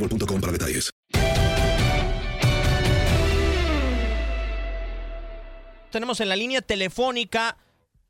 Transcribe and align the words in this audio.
boostmobile.com 0.00 0.40
para 0.40 0.52
detalles. 0.52 0.90
Tenemos 5.90 6.20
en 6.20 6.28
la 6.28 6.36
línea 6.36 6.62
telefónica 6.62 7.56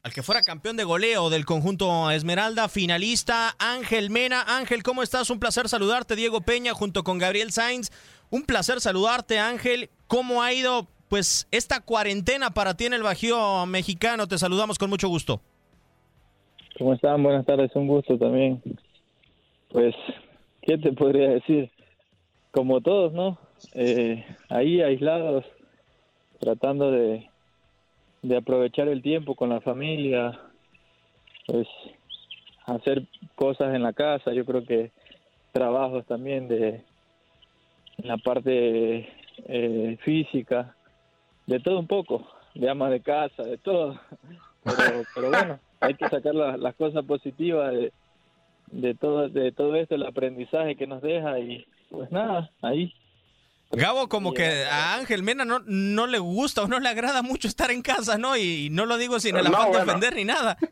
al 0.03 0.13
que 0.13 0.23
fuera 0.23 0.43
campeón 0.43 0.77
de 0.77 0.85
goleo 0.85 1.31
del 1.31 1.45
conjunto 1.45 2.11
Esmeralda, 2.11 2.69
finalista 2.69 3.55
Ángel 3.59 4.11
Mena. 4.11 4.43
Ángel, 4.47 4.83
¿cómo 4.83 5.03
estás? 5.03 5.31
Un 5.31 5.41
placer 5.41 5.69
saludarte. 5.69 6.17
Diego 6.17 6.41
Peña 6.43 6.73
junto 6.73 7.05
con 7.05 7.19
Gabriel 7.19 7.53
Sainz. 7.53 7.91
Un 8.31 8.45
placer 8.45 8.81
saludarte, 8.81 9.39
Ángel. 9.39 9.91
¿Cómo 10.07 10.43
ha 10.43 10.53
ido 10.53 10.89
pues 11.09 11.49
esta 11.51 11.81
cuarentena 11.81 12.51
para 12.51 12.75
ti 12.75 12.85
en 12.85 12.95
el 12.95 13.03
Bajío 13.03 13.67
mexicano? 13.67 14.29
Te 14.29 14.39
saludamos 14.39 14.79
con 14.79 14.91
mucho 14.91 15.09
gusto. 15.09 15.41
¿Cómo 16.79 16.95
están? 16.95 17.23
Buenas 17.23 17.45
tardes, 17.45 17.71
un 17.75 17.89
gusto 17.89 18.17
también. 18.17 18.63
Pues, 19.71 19.95
¿qué 20.63 20.79
te 20.79 20.93
podría 20.93 21.31
decir? 21.31 21.71
Como 22.51 22.81
todos, 22.81 23.13
¿no? 23.13 23.39
Eh, 23.75 24.25
ahí 24.49 24.81
aislados, 24.83 25.45
tratando 26.41 26.91
de, 26.91 27.31
de 28.23 28.37
aprovechar 28.37 28.89
el 28.89 29.03
tiempo 29.03 29.35
con 29.35 29.51
la 29.51 29.61
familia, 29.61 30.41
pues 31.47 31.69
hacer 32.67 33.03
cosas 33.37 33.75
en 33.75 33.83
la 33.83 33.93
casa, 33.93 34.33
yo 34.33 34.45
creo 34.45 34.65
que 34.65 34.91
trabajos 35.53 36.07
también 36.07 36.49
de 36.49 36.83
en 37.99 38.09
la 38.09 38.17
parte 38.17 39.09
eh, 39.47 39.99
física, 40.03 40.75
de 41.47 41.61
todo 41.61 41.79
un 41.79 41.87
poco, 41.87 42.27
de 42.55 42.69
ama 42.71 42.89
de 42.91 43.01
casa, 43.01 43.43
de 43.43 43.59
todo. 43.59 44.01
Pero, 44.65 45.05
pero 45.15 45.31
bueno, 45.31 45.61
hay 45.81 45.95
que 45.95 46.09
sacar 46.09 46.35
la- 46.35 46.57
las 46.57 46.75
cosas 46.77 47.05
positivas 47.05 47.73
de, 47.73 47.93
de 48.73 48.95
todo 48.95 49.29
de 49.29 49.53
todo 49.53 49.75
esto, 49.77 49.95
el 49.95 50.07
aprendizaje 50.07 50.77
que 50.77 50.87
nos 50.87 51.03
deja 51.03 51.39
y 51.39 51.65
pues 51.91 52.11
nada, 52.11 52.51
ahí. 52.63 52.95
Gabo, 53.73 54.09
como 54.09 54.35
que 54.35 54.65
a 54.65 54.95
Ángel 54.97 55.23
Mena 55.23 55.45
no, 55.45 55.61
no 55.65 56.07
le 56.09 56.19
gusta 56.19 56.63
o 56.63 56.67
no 56.69 56.81
le 56.81 56.89
agrada 56.89 57.23
mucho 57.23 57.47
estar 57.47 57.71
en 57.71 57.83
casa, 57.83 58.19
¿no? 58.19 58.37
Y 58.37 58.69
no 58.71 58.85
lo 58.85 58.97
digo 58.99 59.21
sin 59.21 59.37
el 59.37 59.45
No, 59.45 59.57
afán 59.57 59.73
de 59.73 59.79
ofender 59.79 60.17
ni 60.17 60.25
nada. 60.25 60.57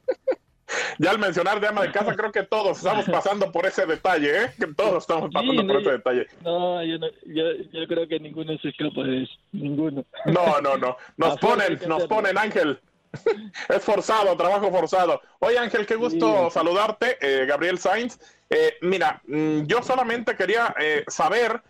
Ya 0.98 1.12
al 1.12 1.18
mencionar 1.18 1.60
de 1.60 1.66
ama 1.66 1.82
de 1.82 1.92
casa, 1.92 2.14
creo 2.14 2.30
que 2.30 2.42
todos 2.42 2.76
estamos 2.78 3.06
pasando 3.10 3.50
por 3.50 3.64
ese 3.64 3.86
detalle, 3.86 4.44
¿eh? 4.44 4.50
Que 4.58 4.66
todos 4.66 5.04
estamos 5.04 5.30
pasando 5.32 5.52
Sí, 5.52 5.66
por 5.66 5.74
no, 5.74 5.80
ese 5.80 5.90
detalle. 5.92 6.26
No, 6.44 6.84
yo, 6.84 6.98
no, 6.98 7.06
yo, 7.24 7.44
yo 7.72 7.86
creo 7.88 8.06
que 8.06 8.20
ninguno 8.20 8.56
se 8.58 8.68
escapa 8.68 9.02
de 9.02 9.22
eso, 9.22 9.32
ninguno. 9.52 10.04
No, 10.26 10.60
no, 10.60 10.76
no. 10.76 10.96
Nos 11.16 11.38
ponen, 11.40 11.78
nos 11.86 12.06
ponen, 12.06 12.36
Ángel. 12.36 12.78
Es 13.68 13.82
forzado, 13.84 14.36
trabajo 14.36 14.70
forzado. 14.70 15.20
Oye, 15.40 15.58
Ángel, 15.58 15.86
qué 15.86 15.94
gusto 15.96 16.46
Sí. 16.46 16.54
saludarte, 16.54 17.16
eh, 17.20 17.46
Gabriel 17.46 17.78
Sainz. 17.78 18.18
Eh, 18.50 18.74
mira, 18.82 19.20
mm, 19.26 19.62
yo 19.66 19.82
solamente 19.82 20.36
quería 20.36 20.74
eh, 20.78 21.04
saber, 21.08 21.62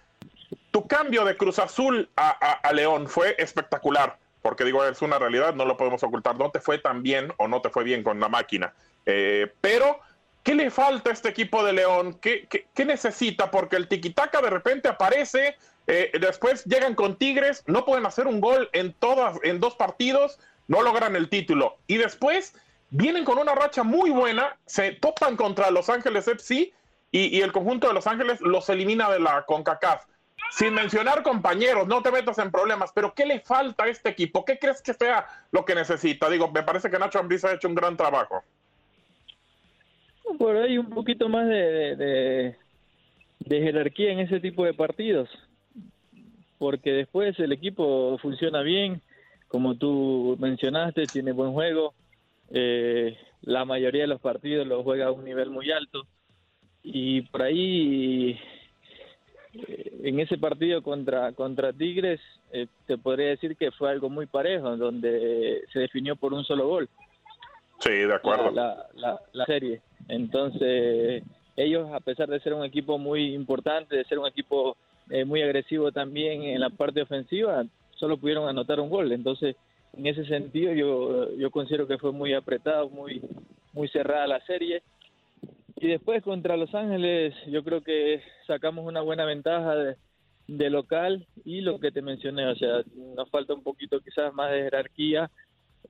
tu 0.70 0.86
cambio 0.86 1.24
de 1.24 1.36
Cruz 1.36 1.58
Azul 1.58 2.08
a, 2.16 2.28
a- 2.28 2.52
a 2.68 2.72
León 2.72 3.08
fue 3.08 3.34
espectacular, 3.38 4.18
porque 4.42 4.64
digo, 4.64 4.84
es 4.84 5.00
una 5.02 5.18
realidad, 5.18 5.54
no 5.54 5.64
lo 5.64 5.76
podemos 5.76 6.02
ocultar, 6.02 6.36
no 6.36 6.50
te 6.50 6.60
fue 6.60 6.78
tan 6.78 7.02
bien 7.02 7.32
o 7.38 7.48
no 7.48 7.60
te 7.62 7.70
fue 7.70 7.84
bien 7.84 8.02
con 8.02 8.20
la 8.20 8.28
máquina. 8.28 8.74
Eh, 9.06 9.52
pero, 9.60 9.98
¿qué 10.42 10.54
le 10.54 10.70
falta 10.70 11.10
a 11.10 11.12
este 11.12 11.28
equipo 11.30 11.64
de 11.64 11.72
León? 11.72 12.18
¿Qué, 12.20 12.46
qué- 12.48 12.66
qué 12.74 12.84
necesita? 12.84 13.50
Porque 13.50 13.76
el 13.76 13.88
tiquitaca 13.88 14.40
de 14.40 14.50
repente 14.50 14.88
aparece, 14.88 15.56
después 16.20 16.64
llegan 16.66 16.94
con 16.94 17.16
Tigres, 17.16 17.62
no 17.66 17.86
pueden 17.86 18.04
hacer 18.04 18.26
un 18.26 18.42
gol 18.42 18.68
en 18.74 18.92
todas, 18.92 19.38
en 19.42 19.58
dos 19.58 19.74
partidos, 19.74 20.38
no 20.68 20.82
logran 20.82 21.16
el 21.16 21.28
título. 21.28 21.78
Y 21.86 21.96
después 21.96 22.54
vienen 22.90 23.24
con 23.24 23.38
una 23.38 23.54
racha 23.54 23.82
muy 23.82 24.10
buena, 24.10 24.56
se 24.66 24.92
topan 24.92 25.36
contra 25.36 25.70
Los 25.70 25.88
Ángeles 25.88 26.28
FC 26.28 26.72
y, 27.10 27.40
el 27.40 27.52
conjunto 27.52 27.88
de 27.88 27.94
Los 27.94 28.06
Ángeles 28.06 28.40
los 28.40 28.68
elimina 28.68 29.10
de 29.10 29.18
la 29.18 29.44
CONCACAF. 29.44 30.04
Sin 30.50 30.72
mencionar 30.72 31.22
compañeros, 31.22 31.88
no 31.88 32.02
te 32.02 32.12
metas 32.12 32.38
en 32.38 32.50
problemas, 32.50 32.92
pero 32.94 33.12
¿qué 33.12 33.26
le 33.26 33.40
falta 33.40 33.84
a 33.84 33.88
este 33.88 34.10
equipo? 34.10 34.44
¿Qué 34.44 34.58
crees 34.58 34.80
que 34.80 34.94
sea 34.94 35.26
lo 35.50 35.64
que 35.64 35.74
necesita? 35.74 36.30
Digo, 36.30 36.50
me 36.50 36.62
parece 36.62 36.90
que 36.90 36.98
Nacho 36.98 37.18
Ambriz 37.18 37.44
ha 37.44 37.54
hecho 37.54 37.68
un 37.68 37.74
gran 37.74 37.96
trabajo. 37.96 38.42
Por 40.38 40.56
ahí 40.56 40.78
un 40.78 40.90
poquito 40.90 41.28
más 41.28 41.48
de- 41.48 42.54
de 43.40 43.60
jerarquía 43.60 44.12
en 44.12 44.20
ese 44.20 44.40
tipo 44.40 44.64
de 44.64 44.74
partidos, 44.74 45.28
porque 46.58 46.90
después 46.92 47.38
el 47.38 47.52
equipo 47.52 48.18
funciona 48.18 48.60
bien, 48.62 49.00
como 49.48 49.76
tú 49.76 50.36
mencionaste, 50.38 51.08
tiene 51.08 51.32
buen 51.32 51.52
juego, 51.52 51.94
eh, 52.50 53.16
la 53.42 53.64
mayoría 53.64 54.02
de 54.02 54.08
los 54.08 54.20
partidos 54.20 54.66
los 54.66 54.84
juega 54.84 55.06
a 55.06 55.12
un 55.12 55.24
nivel 55.24 55.50
muy 55.50 55.70
alto 55.70 56.06
y 56.82 57.22
por 57.22 57.42
ahí 57.42 58.38
eh, 59.54 59.92
en 60.04 60.20
ese 60.20 60.38
partido 60.38 60.82
contra 60.82 61.32
contra 61.32 61.72
Tigres 61.72 62.20
eh, 62.52 62.66
te 62.86 62.96
podría 62.98 63.28
decir 63.28 63.56
que 63.56 63.70
fue 63.72 63.90
algo 63.90 64.08
muy 64.08 64.26
parejo, 64.26 64.76
donde 64.76 65.62
se 65.72 65.80
definió 65.80 66.16
por 66.16 66.32
un 66.32 66.44
solo 66.44 66.68
gol 66.68 66.88
Sí, 67.80 67.90
de 67.90 68.12
acuerdo. 68.14 68.50
la, 68.50 68.86
la, 68.96 69.20
la 69.32 69.46
serie. 69.46 69.80
Entonces, 70.08 71.22
ellos, 71.56 71.88
a 71.92 72.00
pesar 72.00 72.28
de 72.28 72.40
ser 72.40 72.52
un 72.54 72.64
equipo 72.64 72.98
muy 72.98 73.34
importante, 73.34 73.94
de 73.96 74.04
ser 74.04 74.18
un 74.18 74.26
equipo 74.26 74.76
eh, 75.10 75.24
muy 75.24 75.42
agresivo 75.42 75.92
también 75.92 76.42
en 76.42 76.60
la 76.60 76.70
parte 76.70 77.02
ofensiva, 77.02 77.64
solo 77.98 78.16
pudieron 78.18 78.48
anotar 78.48 78.80
un 78.80 78.90
gol. 78.90 79.12
Entonces, 79.12 79.56
en 79.96 80.06
ese 80.06 80.24
sentido, 80.26 80.72
yo, 80.72 81.34
yo 81.36 81.50
considero 81.50 81.86
que 81.86 81.98
fue 81.98 82.12
muy 82.12 82.34
apretado, 82.34 82.88
muy, 82.88 83.20
muy 83.72 83.88
cerrada 83.88 84.26
la 84.26 84.44
serie. 84.44 84.82
y 85.76 85.88
después 85.88 86.22
contra 86.22 86.56
Los 86.56 86.74
Ángeles 86.74 87.34
yo 87.46 87.62
creo 87.62 87.82
que 87.82 88.20
sacamos 88.46 88.86
una 88.86 89.00
buena 89.00 89.24
ventaja 89.24 89.74
de, 89.74 89.96
local 90.70 91.26
y 91.44 91.60
lo 91.60 91.78
que 91.78 91.90
te 91.90 92.00
mencioné, 92.00 92.46
o 92.46 92.56
sea, 92.56 92.82
nos 93.14 93.28
falta 93.28 93.52
un 93.52 93.62
poquito 93.62 94.00
quizás 94.00 94.32
más 94.32 94.50
de 94.50 94.62
jerarquía 94.62 95.30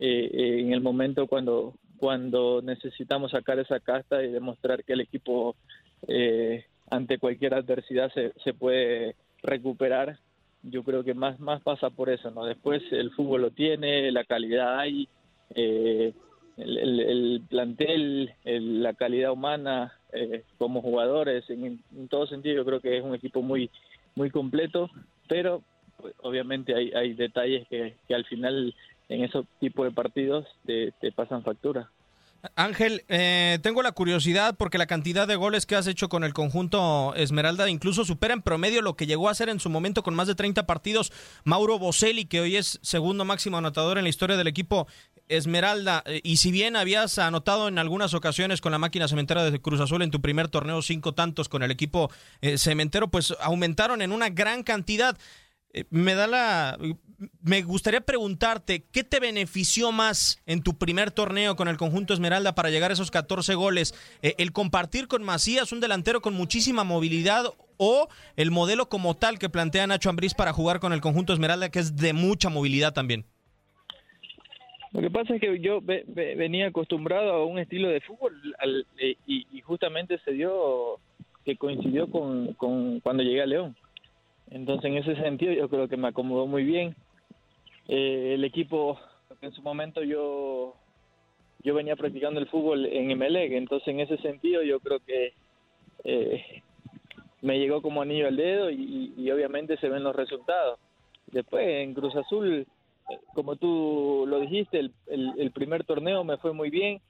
eh, 0.01 0.31
eh, 0.33 0.61
en 0.61 0.73
el 0.73 0.81
momento 0.81 1.29
cuando 1.29 1.75
cuando 1.99 2.63
necesitamos 2.63 3.33
sacar 3.33 3.59
esa 3.59 3.81
casta 3.81 4.23
y 4.23 4.31
demostrar 4.31 4.85
que 4.85 4.95
el 4.95 5.01
equipo 5.01 5.57
eh, 6.07 6.65
ante 6.91 7.19
cualquier 7.19 7.55
adversidad 7.55 8.11
se, 8.13 8.33
se 8.43 8.55
puede 8.55 9.17
recuperar. 9.43 10.19
Yo 10.71 10.83
creo 10.83 11.05
que 11.05 11.15
más 11.15 11.39
más 11.41 11.63
pasa 11.63 11.91
por 11.91 12.11
eso, 12.11 12.31
¿no? 12.31 12.45
Después 12.45 12.83
el 12.91 13.11
fútbol 13.13 13.43
lo 13.43 13.51
tiene, 13.51 14.11
la 14.13 14.25
calidad 14.25 14.79
hay, 14.79 15.09
eh, 15.55 16.13
el, 16.57 16.79
el, 16.79 17.01
el, 17.01 17.43
plantel, 17.49 18.35
el, 18.45 18.83
la 18.83 18.95
calidad 18.95 19.33
humana 19.33 19.93
eh, 20.13 20.45
como 20.59 20.83
jugadores, 20.83 21.49
en, 21.51 21.81
en, 21.97 22.09
todo 22.09 22.27
sentido 22.27 22.57
yo 22.57 22.65
creo 22.65 22.81
que 22.81 22.99
es 22.99 23.05
un 23.05 23.15
equipo 23.15 23.43
muy 23.43 23.71
muy 24.15 24.31
completo, 24.31 24.91
pero 25.29 25.63
pues, 26.01 26.15
obviamente 26.23 26.75
hay, 26.75 26.91
hay 26.93 27.15
detalles 27.15 27.67
que, 27.69 27.95
al 28.13 28.25
final 28.25 28.75
en 29.09 29.25
esos 29.25 29.47
tipos 29.61 29.87
de 29.87 29.93
partidos 29.93 30.47
te 30.65 31.13
pasan 31.15 31.43
factura. 31.43 31.91
Ángel, 32.55 33.05
eh, 33.09 33.59
tengo 33.63 33.83
la 33.83 33.91
curiosidad 33.93 34.57
porque 34.57 34.79
la 34.79 34.87
cantidad 34.87 35.27
de 35.27 35.35
goles 35.35 35.67
que 35.67 35.75
has 35.75 35.89
hecho 35.89 36.09
con 36.09 36.23
el 36.23 36.33
conjunto 36.33 37.13
Esmeralda 37.17 37.69
incluso 37.69 38.05
supera 38.05 38.33
en 38.33 38.43
promedio 38.43 38.81
lo 38.81 38.95
que 38.95 39.07
llegó 39.07 39.29
a 39.29 39.33
hacer 39.33 39.49
en 39.49 39.59
su 39.59 39.71
momento 39.71 40.05
con 40.05 40.15
más 40.15 40.29
de 40.29 40.37
30 40.37 40.65
partidos 40.65 41.13
Mauro 41.43 41.81
Boselli, 41.81 42.27
que 42.27 42.41
hoy 42.41 42.57
es 42.57 42.79
segundo 42.81 43.25
máximo 43.25 43.59
anotador 43.59 43.99
en 43.99 44.05
la 44.05 44.11
historia 44.11 44.37
del 44.37 44.47
equipo 44.47 44.87
Esmeralda. 45.29 46.05
Y 46.23 46.37
si 46.37 46.53
bien 46.53 46.77
habías 46.77 47.19
anotado 47.19 47.69
en 47.69 47.79
algunas 47.79 48.15
ocasiones 48.15 48.61
con 48.61 48.73
la 48.73 48.79
máquina 48.79 49.09
cementera 49.09 49.51
de 49.51 49.61
Cruz 49.61 49.81
Azul 49.81 50.03
en 50.03 50.11
tu 50.11 50.21
primer 50.21 50.49
torneo 50.49 50.81
cinco 50.81 51.15
tantos 51.15 51.49
con 51.49 51.63
el 51.63 51.71
equipo 51.71 52.11
eh, 52.41 52.57
cementero, 52.57 53.09
pues 53.09 53.35
aumentaron 53.41 54.01
en 54.01 54.13
una 54.13 54.29
gran 54.29 54.63
cantidad. 54.63 55.19
Eh, 55.73 55.85
me 55.91 56.15
da 56.15 56.27
la 56.27 56.79
me 57.43 57.63
gustaría 57.63 58.01
preguntarte 58.01 58.85
qué 58.93 59.03
te 59.03 59.19
benefició 59.19 59.91
más 59.91 60.41
en 60.47 60.63
tu 60.63 60.79
primer 60.79 61.11
torneo 61.11 61.57
con 61.57 61.69
el 61.69 61.77
conjunto 61.77 62.15
Esmeralda 62.15 62.55
para 62.55 62.71
llegar 62.71 62.91
a 62.91 62.95
esos 62.95 63.11
14 63.11 63.55
goles 63.55 63.93
eh, 64.23 64.35
el 64.39 64.53
compartir 64.53 65.09
con 65.09 65.25
Macías 65.25 65.73
un 65.73 65.81
delantero 65.81 66.21
con 66.21 66.35
muchísima 66.35 66.85
movilidad 66.85 67.47
o 67.77 68.09
el 68.37 68.51
modelo 68.51 68.89
como 68.89 69.15
tal 69.15 69.39
que 69.39 69.49
plantea 69.49 69.87
Nacho 69.87 70.11
Ambriz 70.11 70.35
para 70.35 70.53
jugar 70.53 70.79
con 70.79 70.93
el 70.93 71.01
conjunto 71.01 71.33
Esmeralda 71.33 71.71
que 71.71 71.81
es 71.81 71.97
de 71.97 72.13
mucha 72.13 72.51
movilidad 72.51 72.93
también 72.93 73.25
lo 74.93 75.01
que 75.01 75.11
pasa 75.11 75.35
es 75.35 75.41
que 75.41 75.61
yo 75.61 75.81
ve, 75.83 76.05
ve, 76.07 76.35
venía 76.37 76.69
acostumbrado 76.69 77.33
a 77.33 77.45
un 77.45 77.59
estilo 77.59 77.89
de 77.89 78.01
fútbol 78.01 78.33
al, 78.59 78.87
eh, 78.99 79.17
y, 79.27 79.47
y, 79.53 79.61
justamente 79.61 80.19
se 80.25 80.33
dio 80.33 80.99
que 81.45 81.57
coincidió 81.57 82.11
con 82.11 82.55
cuando 82.55 83.23
llegué 83.23 83.43
a 83.43 83.47
León 83.47 83.77
entonces, 84.51 84.85
en 84.87 84.97
ese 84.97 85.17
sentido, 85.17 85.53
yo 85.53 85.69
creo 85.69 85.89
que 85.89 85.97
me 85.97 86.09
acomodó 86.09 86.47
muy 86.47 86.65
bien. 86.65 86.95
Eh, 87.89 88.33
el 88.35 88.45
equipo, 88.45 88.99
en 89.41 89.53
su 89.53 89.63
momento 89.63 90.03
yo 90.03 90.75
yo 91.65 91.75
venía 91.75 91.97
practicando 91.97 92.39
el 92.39 92.49
fútbol 92.49 92.87
en 92.87 93.09
MLEG, 93.19 93.55
entonces 93.55 93.89
en 93.89 94.01
ese 94.01 94.17
sentido 94.19 94.63
yo 94.63 94.79
creo 94.79 95.01
que 95.01 95.33
eh, 96.05 96.63
me 97.43 97.59
llegó 97.59 97.83
como 97.83 98.03
anillo 98.03 98.29
al 98.29 98.37
dedo 98.37 98.71
y, 98.71 99.31
obviamente 99.31 99.77
se 99.79 99.89
ven 99.89 100.05
los 100.05 100.15
resultados. 100.15 100.79
Después 101.27 101.67
en 101.67 101.95
Cruz 101.95 102.15
Azul, 102.17 102.67
como 103.35 103.57
tú 103.57 104.25
lo 104.27 104.41
dijiste, 104.41 104.79
el, 104.79 104.93
el, 105.09 105.33
el, 105.39 105.51
primer 105.51 105.85
torneo 105.85 106.25
me 106.25 106.39
fue 106.39 106.53
muy 106.53 106.71
bien. 106.71 107.01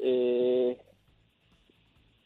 Eh, 0.00 0.78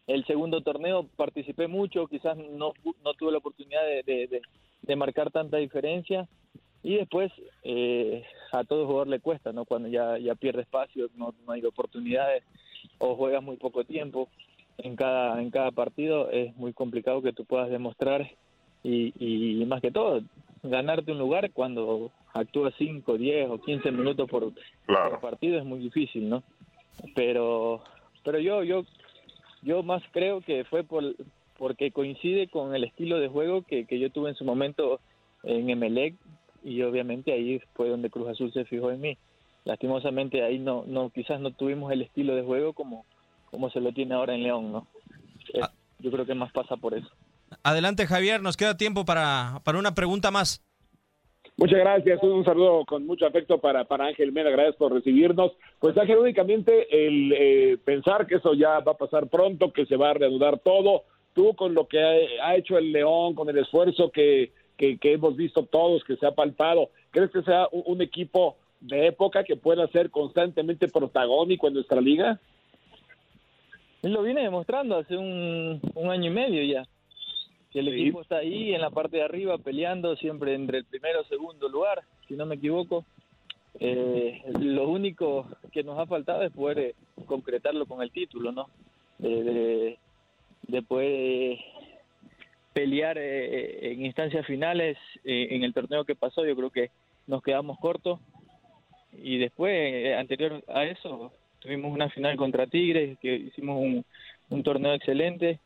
el 0.07 0.25
segundo 0.27 0.61
torneo 0.63 1.07
participé 1.17 1.69
mucho, 1.69 2.07
quizás 2.07 2.37
no, 2.37 2.73
no 3.05 3.15
tuve 3.15 3.33
la 3.33 3.39
oportunidad 3.39 3.83
de, 3.85 4.03
de, 4.03 4.27
de, 4.27 4.43
de 4.83 4.97
marcar 4.97 5.31
tanta 5.31 5.59
diferencia 5.59 6.29
y 6.83 6.97
después 6.97 7.31
eh, 7.63 8.25
a 8.53 8.65
todo 8.65 8.87
jugador 8.87 9.09
le 9.09 9.21
cuesta, 9.21 9.53
¿no? 9.53 9.65
Cuando 9.65 9.89
ya, 9.89 10.19
ya 10.19 10.35
pierde 10.35 10.63
espacio, 10.63 11.09
no, 11.17 11.35
no, 11.47 11.53
hay 11.53 11.65
oportunidades 11.65 12.43
o 12.99 13.15
juegas 13.15 13.43
muy 13.43 13.57
poco 13.57 13.85
tiempo 13.85 14.29
en 14.79 14.97
cada, 14.97 15.41
en 15.41 15.51
cada 15.51 15.71
partido, 15.71 16.31
es 16.31 16.55
muy 16.57 16.73
complicado 16.73 17.23
que 17.23 17.33
tú 17.33 17.45
puedas 17.45 17.71
demostrar 17.71 18.29
y, 18.83 19.13
y, 19.19 19.65
más 19.67 19.81
que 19.81 19.93
todo, 19.93 20.23
ganarte 20.65 21.13
un 21.13 21.19
lugar 21.19 21.53
cuando 21.53 22.11
actúas 22.35 22.75
5, 22.79 23.17
10 23.17 23.51
o 23.51 23.61
15 23.61 23.93
minutos 23.93 24.29
por, 24.29 24.53
claro. 24.87 25.11
por 25.11 25.21
partido 25.21 25.59
es 25.59 25.65
muy 25.65 25.79
difícil, 25.79 26.29
¿no? 26.29 26.43
Pero, 27.15 27.83
pero 28.25 28.41
yo, 28.41 28.65
yo 28.65 28.83
yo 29.63 29.83
más 29.83 30.03
creo 30.13 30.41
que 30.41 30.65
fue 30.65 30.85
por 30.85 31.15
porque 31.59 31.93
coincide 31.93 32.49
con 32.49 32.75
el 32.75 32.85
estilo 32.85 33.21
de 33.21 33.29
juego 33.29 33.63
que, 33.63 33.87
que 33.87 34.01
yo 34.01 34.11
tuve 34.11 34.31
en 34.31 34.37
su 34.37 34.45
momento 34.45 35.01
en 35.45 35.71
Emelec 35.71 36.17
y 36.65 36.83
obviamente 36.83 37.33
ahí 37.33 37.61
fue 37.75 37.89
donde 37.89 38.11
Cruz 38.11 38.29
Azul 38.29 38.53
se 38.53 38.65
fijó 38.65 38.91
en 38.91 39.01
mí. 39.01 39.19
Lastimosamente 39.65 40.43
ahí 40.43 40.59
no, 40.59 40.85
no 40.87 41.11
quizás 41.11 41.41
no 41.41 41.53
tuvimos 41.53 41.93
el 41.93 42.03
estilo 42.03 42.35
de 42.35 42.43
juego 42.43 42.73
como, 42.73 43.05
como 43.51 43.71
se 43.71 43.81
lo 43.81 43.93
tiene 43.93 44.15
ahora 44.15 44.35
en 44.35 44.43
León, 44.43 44.73
¿no? 44.73 44.89
Es, 45.53 45.65
yo 46.01 46.11
creo 46.11 46.27
que 46.27 46.35
más 46.35 46.51
pasa 46.53 46.77
por 46.77 46.95
eso. 46.95 47.09
Adelante 47.63 48.07
Javier, 48.07 48.43
nos 48.43 48.57
queda 48.57 48.77
tiempo 48.77 49.05
para, 49.05 49.61
para 49.65 49.79
una 49.79 49.95
pregunta 49.95 50.31
más. 50.31 50.65
Muchas 51.57 51.79
gracias, 51.79 52.23
un 52.23 52.45
saludo 52.45 52.85
con 52.87 53.07
mucho 53.07 53.27
afecto 53.27 53.59
para, 53.59 53.85
para 53.85 54.07
Ángel 54.07 54.33
Mena, 54.33 54.51
gracias 54.51 54.77
por 54.77 54.93
recibirnos. 54.93 55.53
Pues 55.79 55.97
Ángel, 55.99 56.19
únicamente 56.19 57.07
el 57.07 57.33
eh, 57.33 57.79
pensar 57.85 58.27
que 58.27 58.37
eso 58.37 58.55
ya 58.55 58.81
va 58.81 58.93
a 58.93 58.97
pasar 58.97 59.29
pronto, 59.29 59.73
que 59.73 59.85
se 59.87 59.97
va 59.97 60.11
a 60.11 60.15
reanudar 60.15 60.59
todo, 60.61 61.05
tú 61.35 61.55
con 61.55 61.75
lo 61.75 61.87
que 61.87 62.01
ha, 62.43 62.57
hecho 62.57 62.79
el 62.79 62.91
León, 62.91 63.35
con 63.35 63.51
el 63.51 63.59
esfuerzo 63.59 64.11
que, 64.11 64.51
que, 64.79 64.99
que, 64.99 65.13
hemos 65.13 65.37
visto 65.37 65.65
todos, 65.65 66.03
que 66.05 66.17
se 66.17 66.27
ha 66.27 66.33
palpado, 66.33 66.89
¿crees 67.11 67.31
que 67.31 67.43
sea 67.43 67.69
un, 67.71 68.01
equipo 68.01 68.57
de 68.81 69.09
época 69.09 69.45
que 69.45 69.57
pueda 69.57 69.87
ser 69.89 70.11
constantemente 70.11 70.89
protagónico 70.89 71.69
en 71.69 71.75
nuestra 71.75 72.01
liga? 72.01 72.41
Lo 74.01 74.23
viene 74.23 74.43
demostrando 74.43 74.97
hace 74.97 75.17
un 75.17 75.81
año 76.11 76.31
y 76.31 76.35
medio 76.35 76.65
ya 76.65 76.89
que 77.73 77.81
el 77.81 77.87
sí. 77.87 78.01
equipo 78.01 78.21
está 78.23 78.39
ahí 78.39 78.75
en 78.75 78.81
la 78.81 78.91
parte 78.91 79.17
de 79.17 79.23
arriba 79.23 79.59
peleando 79.59 80.15
siempre 80.17 80.55
entre 80.55 80.79
el 80.79 80.85
primero 80.85 81.23
y 81.23 81.29
segundo 81.29 81.69
lugar, 81.69 82.03
si 82.29 82.35
no 82.35 82.47
me 82.47 82.57
equivoco. 82.57 83.05
Eh, 83.81 84.43
lo 84.61 84.89
único 84.89 85.47
que 85.73 85.83
nos 85.83 85.99
ha 85.99 86.07
faltado 86.07 86.43
es 86.43 86.53
poder 86.53 86.79
eh, 86.79 86.95
concretarlo 87.27 87.87
con 87.87 88.03
el 88.03 88.11
título, 88.11 88.53
¿no? 88.53 88.69
De, 89.19 89.43
de, 89.43 89.99
de 90.69 90.83
poder 90.83 91.59
pelear 92.73 93.17
eh, 93.19 93.93
en 93.93 94.05
instancias 94.05 94.47
finales 94.47 94.97
eh, 95.25 95.49
en 95.51 95.63
el 95.65 95.73
torneo 95.73 96.05
que 96.05 96.15
pasó, 96.15 96.45
yo 96.45 96.57
creo 96.57 96.71
que 96.71 96.91
nos 97.27 97.43
quedamos 97.43 97.79
cortos. 97.79 98.21
Y 99.13 99.39
después, 99.39 99.73
eh, 99.75 100.15
anterior 100.15 100.63
a 100.69 100.85
eso, 100.85 101.33
tuvimos 101.59 101.93
una 101.93 102.09
final 102.11 102.37
contra 102.37 102.67
Tigres, 102.67 103.19
que 103.21 103.35
hicimos 103.35 103.81
un, 103.81 104.05
un 104.51 104.63
torneo 104.63 104.95
excelente 104.95 105.61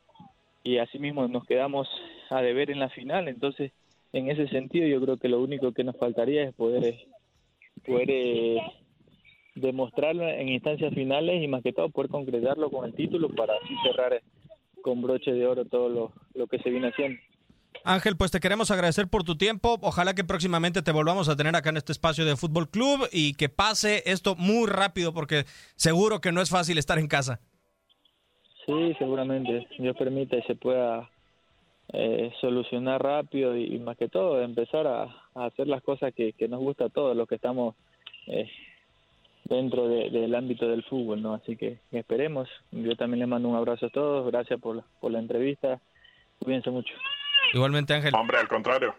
y 0.66 0.78
así 0.78 0.99
mismo 0.99 1.28
nos 1.28 1.46
quedamos 1.46 1.88
a 2.28 2.42
deber 2.42 2.70
en 2.70 2.80
la 2.80 2.88
final. 2.88 3.28
Entonces, 3.28 3.73
en 4.12 4.28
ese 4.28 4.49
sentido, 4.49 4.87
yo 4.88 5.00
creo 5.00 5.16
que 5.16 5.28
lo 5.28 5.40
único 5.40 5.73
que 5.73 5.85
nos 5.85 5.96
faltaría 5.96 6.42
es 6.42 6.54
poder, 6.54 6.96
poder 7.87 8.11
eh, 8.11 8.58
demostrarlo 9.54 10.28
en 10.28 10.49
instancias 10.49 10.92
finales 10.92 11.40
y 11.42 11.46
más 11.46 11.62
que 11.62 11.73
todo 11.73 11.88
poder 11.90 12.11
concretarlo 12.11 12.70
con 12.70 12.85
el 12.85 12.94
título 12.94 13.28
para 13.28 13.54
así 13.54 13.75
cerrar 13.85 14.20
con 14.82 15.02
broche 15.02 15.32
de 15.32 15.46
oro 15.46 15.64
todo 15.64 15.88
lo, 15.88 16.12
lo 16.35 16.46
que 16.49 16.58
se 16.58 16.70
viene 16.70 16.88
haciendo. 16.88 17.20
Ángel, 17.85 18.16
pues 18.16 18.32
te 18.32 18.40
queremos 18.40 18.73
agradecer 18.73 19.06
por 19.06 19.23
tu 19.23 19.37
tiempo. 19.37 19.78
Ojalá 19.82 20.14
que 20.14 20.25
próximamente 20.25 20.82
te 20.82 20.90
volvamos 20.90 21.28
a 21.28 21.37
tener 21.37 21.54
acá 21.54 21.70
en 21.70 21.76
este 21.76 21.92
espacio 21.92 22.25
de 22.25 22.35
Fútbol 22.35 22.68
Club 22.68 23.08
y 23.12 23.35
que 23.35 23.49
pase 23.49 24.02
esto 24.06 24.35
muy 24.35 24.66
rápido 24.66 25.14
porque 25.14 25.44
seguro 25.76 26.20
que 26.20 26.32
no 26.32 26.40
es 26.40 26.50
fácil 26.50 26.78
estar 26.78 26.99
en 26.99 27.06
casa. 27.06 27.40
Sí, 28.66 28.94
seguramente. 28.99 29.66
Dios 29.78 29.96
permita 29.96 30.37
y 30.37 30.42
se 30.42 30.56
pueda 30.56 31.08
eh, 31.92 32.32
solucionar 32.40 33.02
rápido 33.02 33.56
y, 33.56 33.76
y, 33.76 33.78
más 33.78 33.96
que 33.96 34.08
todo 34.08 34.42
empezar 34.42 34.87
a, 34.87 35.04
a 35.35 35.46
hacer 35.46 35.68
las 35.68 35.82
cosas 35.82 36.12
que, 36.12 36.32
que, 36.32 36.49
nos 36.49 36.61
gusta 36.61 36.87
a 36.87 36.88
todos 36.88 37.16
los 37.16 37.28
que 37.28 37.37
estamos 37.37 37.76
eh, 38.26 38.50
dentro 39.44 39.87
de, 39.88 40.11
del 40.11 40.35
ámbito 40.35 40.66
del 40.66 40.82
fútbol, 40.82 41.23
¿no? 41.23 41.35
Así 41.35 41.56
que 41.56 41.78
esperemos. 41.92 42.49
Yo 42.73 42.96
también 42.96 43.20
les 43.20 43.28
mando 43.28 43.49
un 43.49 43.56
abrazo 43.56 43.87
a 43.87 43.90
todos. 43.90 44.26
Gracias 44.30 44.61
por, 44.61 44.82
por 45.00 45.12
la 45.12 45.20
entrevista. 45.20 45.80
Cuídense 46.40 46.70
mucho. 46.70 46.92
Igualmente, 47.54 47.94
Ángel. 47.94 48.14
Hombre, 48.14 48.38
al 48.38 48.49
contrario. 48.49 48.94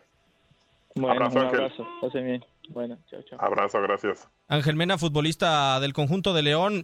Bueno, 0.96 1.12
abrazo, 1.12 1.40
un 1.40 1.46
abrazo. 1.46 1.88
Pasen 2.02 2.26
bien. 2.26 2.46
Bueno, 2.70 2.98
chao, 3.10 3.22
chao. 3.24 3.40
Abrazo, 3.42 3.82
gracias. 3.82 4.30
Ángel 4.48 4.76
Mena, 4.76 4.98
futbolista 4.98 5.80
del 5.80 5.94
conjunto 5.94 6.34
de 6.34 6.42
León. 6.42 6.84